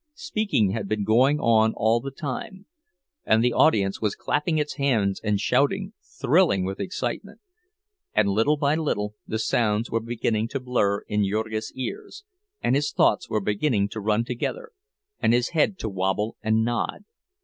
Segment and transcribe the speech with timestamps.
[0.15, 2.65] Speaking had been going on all the time,
[3.23, 7.39] and the audience was clapping its hands and shouting, thrilling with excitement;
[8.15, 12.23] and little by little the sounds were beginning to blur in Jurgis's ears,
[12.63, 14.71] and his thoughts were beginning to run together,
[15.19, 17.05] and his head to wobble and nod.